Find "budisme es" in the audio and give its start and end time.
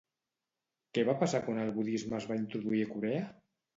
1.77-2.29